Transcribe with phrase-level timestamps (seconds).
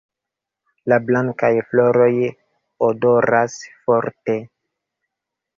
[0.93, 2.09] La blankaj floroj
[2.89, 4.39] odoras forte.